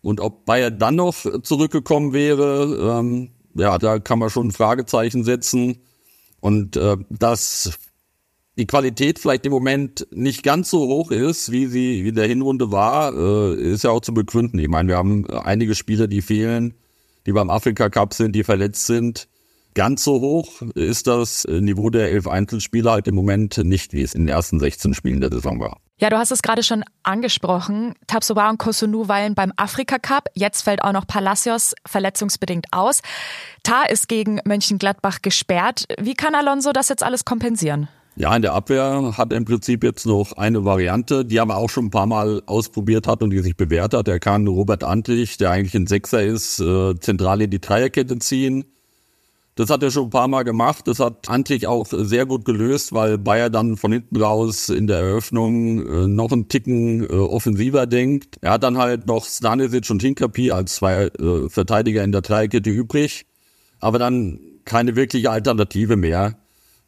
Und 0.01 0.21
ob 0.21 0.45
Bayern 0.45 0.79
dann 0.79 0.95
noch 0.95 1.15
zurückgekommen 1.41 2.13
wäre, 2.13 2.99
ähm, 2.99 3.31
ja, 3.53 3.77
da 3.77 3.99
kann 3.99 4.19
man 4.19 4.29
schon 4.29 4.47
ein 4.47 4.51
Fragezeichen 4.51 5.25
setzen. 5.25 5.79
Und 6.39 6.77
äh, 6.77 6.95
das 7.09 7.77
die 8.57 8.67
Qualität 8.67 9.19
vielleicht 9.19 9.45
im 9.45 9.51
Moment 9.51 10.07
nicht 10.11 10.43
ganz 10.43 10.69
so 10.69 10.87
hoch 10.87 11.11
ist, 11.11 11.51
wie 11.51 11.65
sie 11.67 12.05
wie 12.05 12.11
der 12.11 12.27
Hinrunde 12.27 12.71
war, 12.71 13.13
äh, 13.13 13.55
ist 13.55 13.83
ja 13.83 13.91
auch 13.91 14.01
zu 14.01 14.13
begründen. 14.13 14.59
Ich 14.59 14.69
meine, 14.69 14.89
wir 14.89 14.97
haben 14.97 15.29
einige 15.29 15.75
Spieler, 15.75 16.07
die 16.07 16.21
fehlen, 16.21 16.73
die 17.25 17.33
beim 17.33 17.49
Afrika 17.49 17.89
Cup 17.89 18.13
sind, 18.13 18.33
die 18.33 18.43
verletzt 18.43 18.85
sind. 18.85 19.27
Ganz 19.73 20.05
so 20.05 20.21
hoch 20.21 20.61
ist 20.73 21.07
das 21.07 21.45
Niveau 21.49 21.89
der 21.89 22.09
elf 22.09 22.27
Einzelspieler 22.27 22.91
halt 22.91 23.07
im 23.09 23.15
Moment 23.15 23.57
nicht, 23.57 23.91
wie 23.91 24.03
es 24.03 24.15
in 24.15 24.21
den 24.21 24.29
ersten 24.29 24.57
16 24.57 24.93
Spielen 24.93 25.19
der 25.19 25.31
Saison 25.31 25.59
war. 25.59 25.81
Ja, 25.97 26.09
du 26.09 26.17
hast 26.17 26.31
es 26.31 26.41
gerade 26.41 26.63
schon 26.63 26.83
angesprochen. 27.03 27.93
Tabsoba 28.07 28.49
und 28.49 28.57
Kosunu 28.57 29.09
weilen 29.09 29.35
beim 29.35 29.51
Afrika 29.57 29.97
Cup. 29.97 30.27
Jetzt 30.33 30.61
fällt 30.61 30.81
auch 30.81 30.93
noch 30.93 31.07
Palacios 31.07 31.73
verletzungsbedingt 31.85 32.67
aus. 32.71 33.01
Tar 33.63 33.89
ist 33.89 34.07
gegen 34.07 34.39
Mönchengladbach 34.45 35.21
gesperrt. 35.21 35.85
Wie 35.99 36.13
kann 36.13 36.35
Alonso 36.35 36.71
das 36.71 36.87
jetzt 36.87 37.03
alles 37.03 37.25
kompensieren? 37.25 37.89
Ja, 38.17 38.33
in 38.33 38.41
der 38.41 38.53
Abwehr 38.53 39.13
hat 39.17 39.33
im 39.33 39.43
Prinzip 39.43 39.83
jetzt 39.83 40.05
noch 40.05 40.33
eine 40.37 40.63
Variante, 40.63 41.25
die 41.25 41.35
er 41.35 41.49
auch 41.49 41.69
schon 41.69 41.87
ein 41.87 41.91
paar 41.91 42.05
Mal 42.05 42.41
ausprobiert 42.45 43.07
hat 43.07 43.21
und 43.21 43.31
die 43.31 43.39
sich 43.39 43.57
bewährt 43.57 43.93
hat. 43.93 44.07
Er 44.07 44.21
kann 44.21 44.47
Robert 44.47 44.85
Antlich, 44.85 45.37
der 45.37 45.51
eigentlich 45.51 45.75
ein 45.75 45.85
Sechser 45.85 46.23
ist, 46.23 46.61
äh, 46.61 46.97
zentral 46.97 47.41
in 47.41 47.49
die 47.49 47.59
Dreierkette 47.59 48.17
ziehen. 48.19 48.63
Das 49.55 49.69
hat 49.69 49.83
er 49.83 49.91
schon 49.91 50.05
ein 50.05 50.09
paar 50.11 50.29
Mal 50.29 50.43
gemacht. 50.43 50.87
Das 50.87 50.99
hat 50.99 51.29
Antlich 51.29 51.67
auch 51.67 51.87
sehr 51.89 52.25
gut 52.25 52.45
gelöst, 52.45 52.93
weil 52.93 53.17
Bayer 53.17 53.49
dann 53.49 53.75
von 53.75 53.91
hinten 53.91 54.21
raus 54.21 54.69
in 54.69 54.87
der 54.87 54.99
Eröffnung 54.99 55.85
äh, 55.85 56.07
noch 56.07 56.31
einen 56.31 56.47
Ticken 56.47 57.03
äh, 57.03 57.07
offensiver 57.07 57.85
denkt. 57.85 58.37
Er 58.39 58.51
hat 58.51 58.63
dann 58.63 58.77
halt 58.77 59.07
noch 59.07 59.25
Stanisic 59.25 59.89
und 59.89 60.01
Hinkapi 60.01 60.51
als 60.51 60.75
zwei 60.75 61.07
äh, 61.07 61.49
Verteidiger 61.49 62.01
in 62.01 62.13
der 62.13 62.21
Dreierkette 62.21 62.69
übrig, 62.69 63.25
aber 63.81 63.99
dann 63.99 64.39
keine 64.63 64.95
wirkliche 64.95 65.31
Alternative 65.31 65.97
mehr 65.97 66.37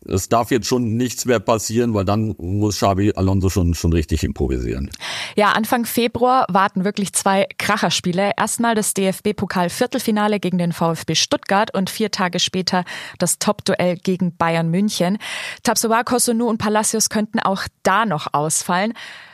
es 0.07 0.29
darf 0.29 0.51
jetzt 0.51 0.67
schon 0.67 0.95
nichts 0.95 1.25
mehr 1.25 1.39
passieren, 1.39 1.93
weil 1.93 2.05
dann 2.05 2.35
muss 2.37 2.77
Xabi 2.77 3.13
Alonso 3.15 3.49
schon, 3.49 3.73
schon 3.73 3.93
richtig 3.93 4.23
improvisieren. 4.23 4.89
Ja, 5.35 5.51
Anfang 5.51 5.85
Februar 5.85 6.45
warten 6.49 6.83
wirklich 6.83 7.13
zwei 7.13 7.47
Kracherspiele. 7.57 8.31
Erstmal 8.37 8.75
das 8.75 8.93
DFB-Pokal-Viertelfinale 8.93 10.39
gegen 10.39 10.57
den 10.57 10.71
VfB 10.71 11.15
Stuttgart 11.15 11.73
und 11.73 11.89
vier 11.89 12.11
Tage 12.11 12.39
später 12.39 12.83
das 13.19 13.39
Top-Duell 13.39 13.97
gegen 13.97 14.35
Bayern 14.35 14.69
München. 14.69 15.17
Tabsoba, 15.63 16.03
Kosunu 16.03 16.47
und 16.47 16.57
Palacios 16.57 17.09
könnten 17.09 17.39
auch 17.39 17.63
da 17.83 18.05
noch 18.05 18.33
ausfallen. 18.33 18.93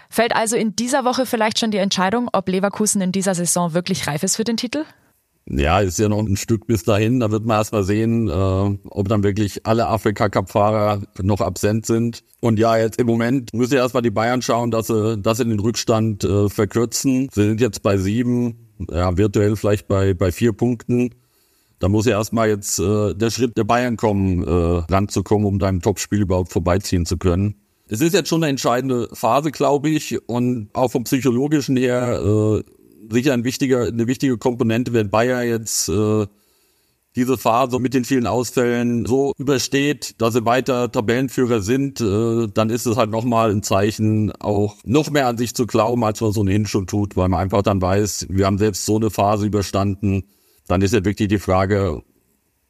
Fällt 0.10 0.36
also 0.36 0.56
in 0.56 0.76
dieser 0.76 1.06
Woche 1.06 1.26
vielleicht 1.26 1.60
schon 1.60 1.72
die 1.72 1.78
Entscheidung, 1.78 2.30
ob 2.34 2.48
Leverkusen 2.48 3.02
in 3.02 3.12
dieser 3.12 3.34
Saison 3.34 3.74
wirklich 3.74 4.08
reif 4.08 4.22
ist 4.22 4.36
für 4.36 4.44
den 4.44 4.58
Titel? 4.58 4.86
Ja, 5.50 5.82
ist 5.82 6.00
ja 6.00 6.08
noch 6.08 6.20
ein 6.20 6.38
Stück 6.38 6.68
bis 6.68 6.84
dahin. 6.84 7.20
Da 7.20 7.30
wird 7.32 7.46
man 7.46 7.58
erstmal 7.58 7.84
sehen, 7.84 8.30
äh, 8.30 8.32
ob 8.32 9.08
dann 9.10 9.24
wirklich 9.24 9.66
alle 9.66 9.88
Afrika-Cup-Fahrer 9.88 11.02
noch 11.22 11.42
absent 11.42 11.86
sind. 11.86 12.24
Und 12.40 12.60
ja, 12.60 12.78
jetzt 12.78 13.00
im 13.00 13.08
Moment 13.08 13.54
müssen 13.54 13.74
ja 13.74 13.82
erstmal 13.82 14.04
die 14.04 14.10
Bayern 14.10 14.42
schauen, 14.42 14.72
dass 14.72 14.88
sie, 14.88 15.18
dass 15.18 15.40
sie 15.40 15.46
den 15.46 15.60
Rückstand 15.60 16.24
äh, 16.24 16.48
verkürzen. 16.48 17.30
Sie 17.34 17.44
sind 17.44 17.60
jetzt 17.60 17.84
bei 17.84 17.98
sieben, 17.98 18.70
ja, 18.90 19.18
virtuell 19.18 19.58
vielleicht 19.58 19.88
bei, 19.88 20.14
bei 20.14 20.32
vier 20.32 20.54
Punkten. 20.54 21.14
Da 21.80 21.90
muss 21.90 22.06
ja 22.06 22.14
erstmal 22.14 22.48
jetzt 22.48 22.80
äh, 22.80 23.14
der 23.14 23.30
Schritt 23.30 23.58
der 23.58 23.66
Bayern 23.66 23.98
kommen, 23.98 24.44
äh, 24.48 24.94
ranzukommen, 24.94 25.46
um 25.46 25.60
deinem 25.60 25.82
Topspiel 25.82 26.22
überhaupt 26.22 26.54
vorbeiziehen 26.54 27.06
zu 27.06 27.18
können. 27.18 27.56
Es 27.90 28.00
ist 28.00 28.14
jetzt 28.14 28.30
schon 28.30 28.42
eine 28.42 28.50
entscheidende 28.50 29.10
Phase, 29.12 29.52
glaube 29.52 29.90
ich. 29.90 30.18
Und 30.30 30.70
auch 30.72 30.92
vom 30.92 31.04
psychologischen 31.04 31.76
her 31.76 32.22
äh, 32.24 32.64
sicher 33.10 33.34
ein 33.34 33.44
wichtiger, 33.44 33.88
eine 33.88 34.08
wichtige 34.08 34.38
Komponente, 34.38 34.94
wenn 34.94 35.10
Bayer 35.10 35.44
jetzt 35.44 35.90
äh, 35.90 36.26
diese 37.16 37.38
Phase 37.38 37.80
mit 37.80 37.94
den 37.94 38.06
vielen 38.06 38.28
Ausfällen 38.28 39.06
so 39.06 39.34
übersteht, 39.38 40.20
dass 40.20 40.34
sie 40.34 40.46
weiter 40.46 40.92
Tabellenführer 40.92 41.62
sind, 41.62 42.02
äh, 42.02 42.48
dann 42.48 42.70
ist 42.70 42.86
es 42.86 42.98
halt 42.98 43.12
nochmal 43.12 43.52
ein 43.52 43.64
Zeichen, 43.64 44.32
auch 44.40 44.76
noch 44.84 45.10
mehr 45.12 45.28
an 45.28 45.38
sich 45.38 45.54
zu 45.54 45.68
glauben, 45.68 46.04
als 46.04 46.22
man 46.22 46.32
so 46.32 46.42
ohnehin 46.42 46.66
schon 46.66 46.88
tut, 46.88 47.16
weil 47.16 47.30
man 47.30 47.40
einfach 47.40 47.62
dann 47.62 47.82
weiß, 47.82 48.28
wir 48.30 48.46
haben 48.46 48.58
selbst 48.58 48.86
so 48.86 48.96
eine 48.96 49.10
Phase 49.10 49.46
überstanden. 49.46 50.24
Dann 50.68 50.82
ist 50.82 50.94
ja 50.94 51.06
wirklich 51.06 51.28
die 51.28 51.40
Frage, 51.40 52.02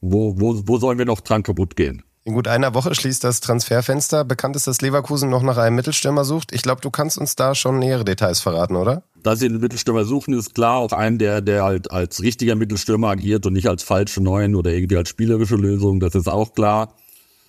wo, 0.01 0.39
wo, 0.39 0.61
wo 0.65 0.77
sollen 0.77 0.97
wir 0.97 1.05
noch 1.05 1.21
dran 1.21 1.43
kaputt 1.43 1.75
gehen? 1.75 2.03
In 2.25 2.33
gut 2.33 2.47
einer 2.47 2.73
Woche 2.73 2.95
schließt 2.95 3.23
das 3.23 3.41
Transferfenster. 3.41 4.23
Bekannt 4.23 4.55
ist, 4.55 4.67
dass 4.67 4.81
Leverkusen 4.81 5.29
noch 5.29 5.43
nach 5.43 5.57
einem 5.57 5.75
Mittelstürmer 5.75 6.23
sucht. 6.23 6.53
Ich 6.53 6.61
glaube, 6.61 6.81
du 6.81 6.89
kannst 6.89 7.17
uns 7.17 7.35
da 7.35 7.53
schon 7.53 7.79
nähere 7.79 8.05
Details 8.05 8.39
verraten, 8.39 8.77
oder? 8.77 9.03
Dass 9.23 9.39
sie 9.39 9.45
einen 9.45 9.59
Mittelstürmer 9.59 10.05
suchen, 10.05 10.33
ist 10.33 10.53
klar. 10.53 10.77
Auch 10.77 10.91
einen, 10.91 11.17
der, 11.17 11.41
der 11.41 11.63
halt 11.63 11.91
als 11.91 12.21
richtiger 12.21 12.55
Mittelstürmer 12.55 13.09
agiert 13.09 13.45
und 13.45 13.53
nicht 13.53 13.67
als 13.67 13.83
falsche 13.83 14.21
Neuen 14.21 14.55
oder 14.55 14.71
irgendwie 14.71 14.97
als 14.97 15.09
spielerische 15.09 15.55
Lösung. 15.55 15.99
Das 15.99 16.15
ist 16.15 16.27
auch 16.27 16.53
klar. 16.53 16.93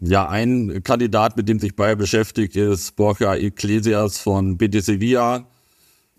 Ja, 0.01 0.29
ein 0.29 0.83
Kandidat, 0.85 1.37
mit 1.37 1.49
dem 1.49 1.59
sich 1.59 1.77
Bayer 1.77 1.97
beschäftigt, 1.97 2.57
ist 2.57 2.97
Borja 2.97 3.35
Iglesias 3.37 4.19
von 4.19 4.57
Betis 4.57 4.87
Sevilla 4.87 5.47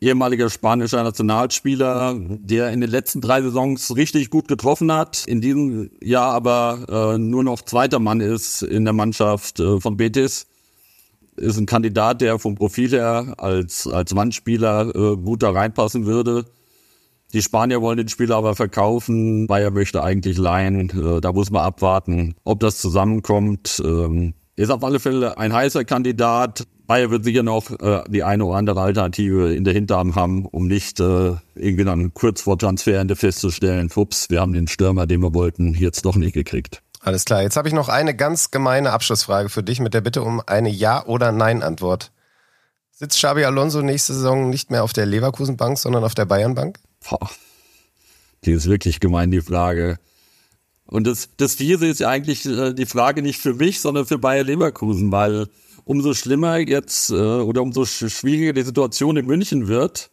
ehemaliger 0.02 0.50
spanischer 0.50 1.04
Nationalspieler, 1.04 2.16
der 2.20 2.72
in 2.72 2.82
den 2.82 2.90
letzten 2.90 3.22
drei 3.22 3.42
Saisons 3.42 3.96
richtig 3.96 4.30
gut 4.30 4.48
getroffen 4.48 4.92
hat, 4.92 5.26
in 5.26 5.42
diesem 5.42 5.90
Jahr 6.02 6.34
aber 6.34 7.14
äh, 7.16 7.18
nur 7.18 7.44
noch 7.44 7.62
zweiter 7.62 8.00
Mann 8.00 8.22
ist 8.22 8.62
in 8.62 8.84
der 8.84 8.94
Mannschaft 8.94 9.60
äh, 9.60 9.80
von 9.80 9.98
Betis. 9.98 10.48
Ist 11.38 11.58
ein 11.58 11.66
Kandidat, 11.66 12.22
der 12.22 12.40
vom 12.40 12.56
Profil 12.56 12.92
her 12.92 13.36
als, 13.38 13.88
als 13.88 14.16
Wandspieler 14.16 14.96
äh, 14.96 15.18
gut 15.18 15.44
da 15.44 15.52
reinpassen 15.52 16.06
würde. 16.06 16.46
Die 17.34 17.42
Spanier 17.42 17.82
wollen 17.82 17.98
den 17.98 18.08
Spieler 18.08 18.38
aber 18.38 18.56
verkaufen. 18.56 19.48
Bayer 19.48 19.72
möchte 19.72 20.04
eigentlich 20.04 20.38
leihen. 20.38 20.90
Äh, 20.90 21.22
da 21.22 21.34
muss 21.34 21.52
man 21.52 21.64
abwarten, 21.64 22.36
ob 22.44 22.60
das 22.60 22.78
zusammenkommt. 22.78 23.82
Ähm, 23.84 24.34
ist 24.56 24.70
auf 24.70 24.84
alle 24.84 25.00
Fälle 25.00 25.38
ein 25.38 25.52
heißer 25.52 25.84
Kandidat. 25.84 26.66
Bayer 26.88 27.10
wird 27.10 27.26
sicher 27.26 27.44
noch 27.44 27.72
äh, 27.72 28.04
die 28.08 28.24
eine 28.24 28.46
oder 28.46 28.58
andere 28.58 28.82
Alternative 28.82 29.54
in 29.54 29.64
der 29.64 29.74
Hinterhand 29.74 30.16
haben, 30.16 30.46
um 30.46 30.68
nicht 30.68 31.00
äh, 31.00 31.34
irgendwie 31.56 31.84
dann 31.84 32.14
kurz 32.14 32.42
vor 32.42 32.58
Transferende 32.58 33.16
festzustellen, 33.16 33.90
ups, 33.94 34.30
wir 34.30 34.40
haben 34.40 34.54
den 34.54 34.68
Stürmer, 34.68 35.08
den 35.08 35.22
wir 35.22 35.34
wollten, 35.34 35.74
jetzt 35.74 36.06
doch 36.06 36.16
nicht 36.16 36.34
gekriegt. 36.34 36.84
Alles 37.06 37.24
klar. 37.24 37.44
Jetzt 37.44 37.56
habe 37.56 37.68
ich 37.68 37.74
noch 37.76 37.88
eine 37.88 38.16
ganz 38.16 38.50
gemeine 38.50 38.92
Abschlussfrage 38.92 39.50
für 39.50 39.62
dich 39.62 39.80
mit 39.80 39.94
der 39.94 40.02
Bitte 40.02 40.24
um 40.24 40.42
eine 40.48 40.70
Ja- 40.70 41.06
oder 41.06 41.32
Nein-Antwort. 41.32 42.12
Sitzt 42.90 43.18
Xabi 43.18 43.46
Alonso 43.46 43.84
nächste 43.84 44.14
Saison 44.14 44.50
nicht 44.50 44.72
mehr 44.72 44.84
auf 44.84 44.92
der 44.92 45.06
Leverkusen-Bank, 45.06 45.78
sondern 45.78 46.04
auf 46.04 46.16
der 46.16 46.26
Bayern-Bank? 46.26 46.80
Die 48.44 48.54
ist 48.54 48.68
wirklich 48.68 49.00
gemein, 49.00 49.30
die 49.30 49.42
Frage. 49.42 50.00
Und 50.88 51.06
das, 51.06 51.30
das 51.38 51.54
Fiese 51.54 51.86
ist 51.86 52.00
ja 52.00 52.10
eigentlich 52.10 52.44
äh, 52.48 52.74
die 52.74 52.88
Frage 52.88 53.22
nicht 53.22 53.40
für 53.40 53.54
mich, 53.54 53.82
sondern 53.82 54.08
für 54.08 54.18
Bayer 54.18 54.44
Leverkusen, 54.44 55.12
weil 55.12 55.48
umso 55.84 56.16
schlimmer 56.16 56.58
jetzt 56.58 57.12
äh, 57.12 57.14
oder 57.14 57.62
umso 57.62 57.86
schwieriger 57.86 58.54
die 58.54 58.64
Situation 58.64 59.16
in 59.16 59.28
München 59.28 59.68
wird 59.68 60.10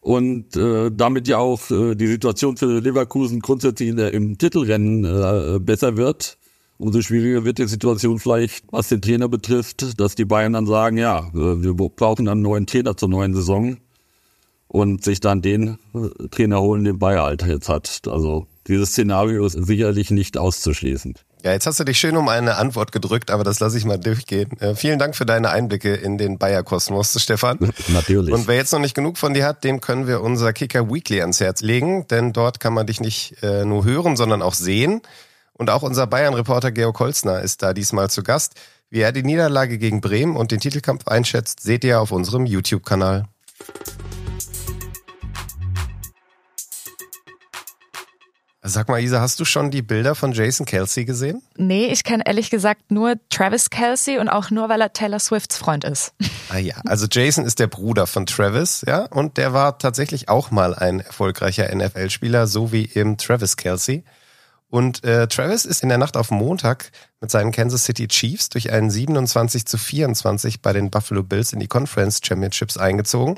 und 0.00 0.56
äh, 0.56 0.90
damit 0.90 1.28
ja 1.28 1.38
auch 1.38 1.70
äh, 1.70 1.94
die 1.94 2.06
Situation 2.06 2.56
für 2.56 2.80
Leverkusen 2.80 3.40
grundsätzlich 3.40 3.90
in 3.90 3.96
der, 3.96 4.14
im 4.14 4.38
Titelrennen 4.38 5.04
äh, 5.04 5.58
besser 5.60 5.96
wird, 5.96 6.38
umso 6.78 7.02
schwieriger 7.02 7.44
wird 7.44 7.58
die 7.58 7.68
Situation 7.68 8.18
vielleicht, 8.18 8.64
was 8.70 8.88
den 8.88 9.02
Trainer 9.02 9.28
betrifft, 9.28 10.00
dass 10.00 10.14
die 10.14 10.24
Bayern 10.24 10.54
dann 10.54 10.66
sagen, 10.66 10.96
ja, 10.96 11.28
äh, 11.34 11.62
wir 11.62 11.74
brauchen 11.74 12.28
einen 12.28 12.42
neuen 12.42 12.66
Trainer 12.66 12.96
zur 12.96 13.10
neuen 13.10 13.34
Saison 13.34 13.76
und 14.68 15.04
sich 15.04 15.20
dann 15.20 15.42
den 15.42 15.78
äh, 15.94 16.28
Trainer 16.30 16.62
holen, 16.62 16.84
den 16.84 16.98
Bayer 16.98 17.24
Alter 17.24 17.48
jetzt 17.48 17.68
hat. 17.68 18.02
Also 18.06 18.46
dieses 18.66 18.90
Szenario 18.90 19.44
ist 19.44 19.52
sicherlich 19.52 20.10
nicht 20.10 20.38
auszuschließen. 20.38 21.14
Ja, 21.42 21.52
jetzt 21.52 21.66
hast 21.66 21.80
du 21.80 21.84
dich 21.84 21.98
schön 21.98 22.16
um 22.16 22.28
eine 22.28 22.56
Antwort 22.56 22.92
gedrückt, 22.92 23.30
aber 23.30 23.44
das 23.44 23.60
lasse 23.60 23.78
ich 23.78 23.86
mal 23.86 23.98
durchgehen. 23.98 24.50
Äh, 24.60 24.74
vielen 24.74 24.98
Dank 24.98 25.16
für 25.16 25.24
deine 25.24 25.50
Einblicke 25.50 25.94
in 25.94 26.18
den 26.18 26.36
Bayer-Kosmos, 26.36 27.20
Stefan. 27.20 27.72
Natürlich. 27.88 28.34
Und 28.34 28.46
wer 28.46 28.56
jetzt 28.56 28.72
noch 28.72 28.78
nicht 28.78 28.94
genug 28.94 29.16
von 29.16 29.32
dir 29.32 29.46
hat, 29.46 29.64
dem 29.64 29.80
können 29.80 30.06
wir 30.06 30.20
unser 30.20 30.52
Kicker 30.52 30.90
Weekly 30.90 31.20
ans 31.22 31.40
Herz 31.40 31.62
legen, 31.62 32.06
denn 32.08 32.34
dort 32.34 32.60
kann 32.60 32.74
man 32.74 32.86
dich 32.86 33.00
nicht 33.00 33.42
äh, 33.42 33.64
nur 33.64 33.84
hören, 33.84 34.16
sondern 34.16 34.42
auch 34.42 34.54
sehen. 34.54 35.00
Und 35.54 35.70
auch 35.70 35.82
unser 35.82 36.06
Bayern-Reporter 36.06 36.72
Georg 36.72 36.98
Holzner 37.00 37.40
ist 37.40 37.62
da 37.62 37.72
diesmal 37.72 38.10
zu 38.10 38.22
Gast. 38.22 38.54
Wie 38.90 39.00
er 39.00 39.12
die 39.12 39.22
Niederlage 39.22 39.78
gegen 39.78 40.00
Bremen 40.00 40.36
und 40.36 40.50
den 40.50 40.60
Titelkampf 40.60 41.06
einschätzt, 41.06 41.60
seht 41.60 41.84
ihr 41.84 42.00
auf 42.00 42.12
unserem 42.12 42.44
YouTube-Kanal. 42.44 43.26
Sag 48.70 48.88
mal, 48.88 49.00
Isa, 49.02 49.20
hast 49.20 49.40
du 49.40 49.44
schon 49.44 49.72
die 49.72 49.82
Bilder 49.82 50.14
von 50.14 50.30
Jason 50.30 50.64
Kelsey 50.64 51.04
gesehen? 51.04 51.42
Nee, 51.56 51.86
ich 51.86 52.04
kenne 52.04 52.22
ehrlich 52.24 52.50
gesagt 52.50 52.92
nur 52.92 53.16
Travis 53.28 53.68
Kelsey 53.68 54.18
und 54.18 54.28
auch 54.28 54.50
nur, 54.50 54.68
weil 54.68 54.80
er 54.80 54.92
Taylor 54.92 55.18
Swifts 55.18 55.56
Freund 55.56 55.82
ist. 55.82 56.12
Ah 56.50 56.58
ja, 56.58 56.76
also 56.84 57.06
Jason 57.10 57.44
ist 57.44 57.58
der 57.58 57.66
Bruder 57.66 58.06
von 58.06 58.26
Travis, 58.26 58.84
ja, 58.86 59.06
und 59.06 59.38
der 59.38 59.52
war 59.52 59.78
tatsächlich 59.78 60.28
auch 60.28 60.52
mal 60.52 60.74
ein 60.74 61.00
erfolgreicher 61.00 61.74
NFL-Spieler, 61.74 62.46
so 62.46 62.70
wie 62.70 62.88
eben 62.94 63.16
Travis 63.18 63.56
Kelsey. 63.56 64.04
Und 64.68 65.02
äh, 65.02 65.26
Travis 65.26 65.64
ist 65.64 65.82
in 65.82 65.88
der 65.88 65.98
Nacht 65.98 66.16
auf 66.16 66.30
Montag 66.30 66.92
mit 67.20 67.32
seinen 67.32 67.50
Kansas 67.50 67.84
City 67.84 68.06
Chiefs 68.06 68.50
durch 68.50 68.70
einen 68.70 68.90
27 68.90 69.66
zu 69.66 69.78
24 69.78 70.62
bei 70.62 70.72
den 70.72 70.90
Buffalo 70.90 71.24
Bills 71.24 71.52
in 71.52 71.58
die 71.58 71.66
Conference 71.66 72.20
Championships 72.22 72.76
eingezogen. 72.76 73.36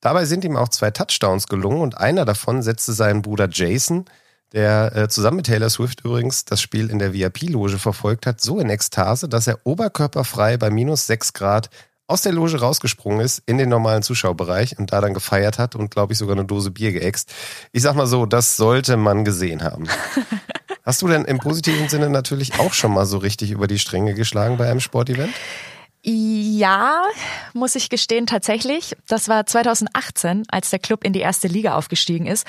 Dabei 0.00 0.24
sind 0.24 0.44
ihm 0.44 0.56
auch 0.56 0.68
zwei 0.68 0.92
Touchdowns 0.92 1.48
gelungen 1.48 1.80
und 1.80 1.98
einer 1.98 2.24
davon 2.24 2.62
setzte 2.62 2.92
seinen 2.92 3.22
Bruder 3.22 3.48
Jason 3.50 4.04
der 4.52 4.94
äh, 4.94 5.08
zusammen 5.08 5.38
mit 5.38 5.46
Taylor 5.46 5.70
Swift 5.70 6.04
übrigens 6.04 6.44
das 6.44 6.60
Spiel 6.60 6.90
in 6.90 6.98
der 6.98 7.12
VIP-Loge 7.12 7.78
verfolgt 7.78 8.26
hat, 8.26 8.40
so 8.40 8.58
in 8.58 8.70
Ekstase, 8.70 9.28
dass 9.28 9.46
er 9.46 9.58
oberkörperfrei 9.64 10.56
bei 10.56 10.70
minus 10.70 11.06
sechs 11.06 11.32
Grad 11.32 11.70
aus 12.06 12.22
der 12.22 12.32
Loge 12.32 12.60
rausgesprungen 12.60 13.20
ist 13.20 13.42
in 13.46 13.58
den 13.58 13.68
normalen 13.68 14.02
Zuschauerbereich 14.02 14.78
und 14.78 14.92
da 14.92 15.00
dann 15.00 15.14
gefeiert 15.14 15.58
hat 15.58 15.74
und, 15.74 15.90
glaube 15.90 16.12
ich, 16.12 16.18
sogar 16.18 16.36
eine 16.36 16.44
Dose 16.44 16.70
Bier 16.70 16.92
geäxt. 16.92 17.32
Ich 17.72 17.82
sag 17.82 17.94
mal 17.94 18.06
so, 18.06 18.26
das 18.26 18.56
sollte 18.56 18.96
man 18.96 19.24
gesehen 19.24 19.62
haben. 19.62 19.88
Hast 20.84 21.00
du 21.00 21.08
denn 21.08 21.24
im 21.24 21.38
positiven 21.38 21.88
Sinne 21.88 22.10
natürlich 22.10 22.58
auch 22.58 22.72
schon 22.72 22.92
mal 22.92 23.06
so 23.06 23.18
richtig 23.18 23.52
über 23.52 23.68
die 23.68 23.78
Stränge 23.78 24.14
geschlagen 24.14 24.58
bei 24.58 24.68
einem 24.68 24.80
Sportevent? 24.80 25.32
Ja, 26.04 27.04
muss 27.52 27.76
ich 27.76 27.88
gestehen, 27.88 28.26
tatsächlich. 28.26 28.96
Das 29.06 29.28
war 29.28 29.46
2018, 29.46 30.42
als 30.48 30.70
der 30.70 30.80
Club 30.80 31.04
in 31.04 31.12
die 31.12 31.20
erste 31.20 31.46
Liga 31.46 31.76
aufgestiegen 31.76 32.26
ist. 32.26 32.44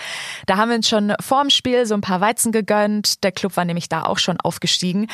Da 0.47 0.57
haben 0.57 0.69
wir 0.69 0.77
uns 0.77 0.89
schon 0.89 1.13
vorm 1.19 1.51
Spiel 1.51 1.85
so 1.85 1.93
ein 1.93 2.01
paar 2.01 2.19
Weizen 2.19 2.51
gegönnt. 2.51 3.23
Der 3.23 3.31
Club 3.31 3.55
war 3.55 3.65
nämlich 3.65 3.89
da 3.89 4.05
auch 4.05 4.17
schon 4.17 4.39
aufgestiegen. 4.39 5.07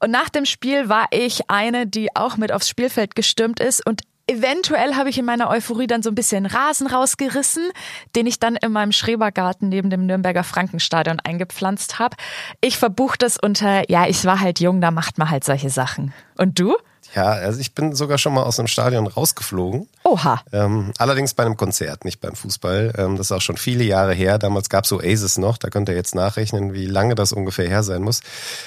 Und 0.00 0.10
nach 0.10 0.28
dem 0.28 0.44
Spiel 0.44 0.88
war 0.88 1.06
ich 1.12 1.50
eine, 1.50 1.86
die 1.86 2.16
auch 2.16 2.36
mit 2.36 2.50
aufs 2.50 2.68
Spielfeld 2.68 3.14
gestürmt 3.14 3.60
ist 3.60 3.86
und 3.86 4.02
Eventuell 4.30 4.94
habe 4.94 5.08
ich 5.08 5.16
in 5.16 5.24
meiner 5.24 5.48
Euphorie 5.48 5.86
dann 5.86 6.02
so 6.02 6.10
ein 6.10 6.14
bisschen 6.14 6.44
Rasen 6.44 6.86
rausgerissen, 6.86 7.70
den 8.14 8.26
ich 8.26 8.38
dann 8.38 8.56
in 8.56 8.72
meinem 8.72 8.92
Schrebergarten 8.92 9.70
neben 9.70 9.88
dem 9.88 10.04
Nürnberger 10.04 10.44
Frankenstadion 10.44 11.18
eingepflanzt 11.18 11.98
habe. 11.98 12.14
Ich 12.60 12.76
verbuche 12.76 13.16
das 13.16 13.38
unter, 13.38 13.90
ja, 13.90 14.06
ich 14.06 14.26
war 14.26 14.38
halt 14.38 14.60
jung, 14.60 14.82
da 14.82 14.90
macht 14.90 15.16
man 15.16 15.30
halt 15.30 15.44
solche 15.44 15.70
Sachen. 15.70 16.12
Und 16.36 16.60
du? 16.60 16.76
Ja, 17.14 17.26
also 17.26 17.58
ich 17.60 17.74
bin 17.74 17.94
sogar 17.94 18.18
schon 18.18 18.34
mal 18.34 18.42
aus 18.42 18.58
einem 18.58 18.68
Stadion 18.68 19.06
rausgeflogen. 19.06 19.88
Oha. 20.04 20.42
Ähm, 20.52 20.92
allerdings 20.98 21.34
bei 21.34 21.44
einem 21.44 21.56
Konzert, 21.56 22.04
nicht 22.04 22.20
beim 22.20 22.34
Fußball. 22.34 22.92
Ähm, 22.98 23.16
das 23.16 23.28
ist 23.28 23.32
auch 23.32 23.40
schon 23.40 23.56
viele 23.56 23.84
Jahre 23.84 24.12
her. 24.12 24.38
Damals 24.38 24.68
gab's 24.68 24.92
Oasis 24.92 25.38
noch. 25.38 25.56
Da 25.58 25.70
könnt 25.70 25.88
ihr 25.88 25.94
jetzt 25.94 26.14
nachrechnen, 26.14 26.74
wie 26.74 26.86
lange 26.86 27.14
das 27.14 27.32
ungefähr 27.32 27.68
her 27.68 27.82
sein 27.82 28.02
muss. 28.02 28.20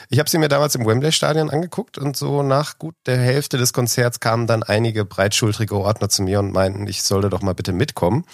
Ich 0.10 0.20
habe 0.20 0.30
sie 0.30 0.38
mir 0.38 0.50
damals 0.50 0.76
im 0.76 0.86
Wembley-Stadion 0.86 1.50
angeguckt 1.50 1.98
und 1.98 2.18
so 2.18 2.42
nach 2.42 2.80
gut 2.80 2.96
der 3.06 3.18
Hälfte 3.18 3.58
des 3.58 3.74
Konzerts 3.74 4.20
kamen 4.20 4.48
dann 4.48 4.64
einige 4.64 5.06
breitschultrige 5.06 5.76
Ordner 5.76 6.10
zu 6.10 6.24
mir 6.24 6.40
und 6.40 6.52
meinten, 6.52 6.88
ich 6.88 7.04
sollte 7.04 7.30
doch 7.30 7.42
mal 7.42 7.54
bitte 7.54 7.74
mitkommen. 7.74 8.26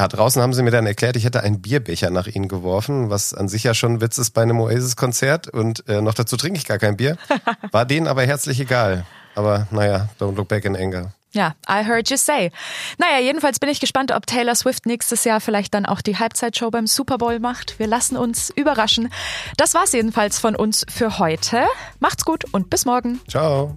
Ja, 0.00 0.08
draußen 0.08 0.40
haben 0.40 0.54
sie 0.54 0.62
mir 0.62 0.70
dann 0.70 0.86
erklärt, 0.86 1.16
ich 1.16 1.26
hätte 1.26 1.42
einen 1.42 1.60
Bierbecher 1.60 2.08
nach 2.08 2.26
ihnen 2.26 2.48
geworfen, 2.48 3.10
was 3.10 3.34
an 3.34 3.50
sich 3.50 3.64
ja 3.64 3.74
schon 3.74 3.96
ein 3.96 4.00
Witz 4.00 4.16
ist 4.16 4.30
bei 4.30 4.40
einem 4.40 4.58
Oasis-Konzert. 4.58 5.48
Und 5.48 5.86
äh, 5.90 6.00
noch 6.00 6.14
dazu 6.14 6.38
trinke 6.38 6.56
ich 6.56 6.64
gar 6.64 6.78
kein 6.78 6.96
Bier. 6.96 7.18
War 7.70 7.84
denen 7.84 8.06
aber 8.06 8.22
herzlich 8.22 8.58
egal. 8.60 9.04
Aber 9.34 9.66
naja, 9.70 10.08
don't 10.18 10.36
look 10.36 10.48
back 10.48 10.64
in 10.64 10.74
anger. 10.74 11.12
Ja, 11.32 11.54
I 11.68 11.86
heard 11.86 12.08
you 12.08 12.16
say. 12.16 12.50
Naja, 12.96 13.20
jedenfalls 13.20 13.58
bin 13.58 13.68
ich 13.68 13.78
gespannt, 13.78 14.10
ob 14.10 14.26
Taylor 14.26 14.54
Swift 14.54 14.86
nächstes 14.86 15.24
Jahr 15.24 15.38
vielleicht 15.38 15.74
dann 15.74 15.84
auch 15.84 16.00
die 16.00 16.16
Halbzeitshow 16.16 16.70
beim 16.70 16.86
Super 16.86 17.18
Bowl 17.18 17.38
macht. 17.38 17.78
Wir 17.78 17.86
lassen 17.86 18.16
uns 18.16 18.48
überraschen. 18.48 19.12
Das 19.58 19.74
war's 19.74 19.92
jedenfalls 19.92 20.38
von 20.38 20.56
uns 20.56 20.86
für 20.88 21.18
heute. 21.18 21.66
Macht's 21.98 22.24
gut 22.24 22.44
und 22.54 22.70
bis 22.70 22.86
morgen. 22.86 23.20
Ciao. 23.28 23.76